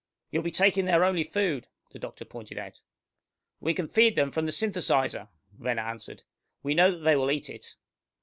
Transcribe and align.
"You'll 0.31 0.41
be 0.41 0.49
taking 0.49 0.85
their 0.85 1.03
only 1.03 1.21
food," 1.21 1.67
the 1.91 1.99
doctor 1.99 2.25
pointed 2.25 2.57
out. 2.57 2.81
"We 3.59 3.75
can 3.75 3.87
feed 3.87 4.15
them 4.15 4.31
from 4.31 4.47
the 4.47 4.51
synthetizer," 4.51 5.29
Renner 5.59 5.83
answered. 5.83 6.23
"We 6.63 6.73
know 6.73 6.89
that 6.89 7.03
they 7.03 7.15
will 7.15 7.29
eat 7.29 7.51
it." 7.51 7.75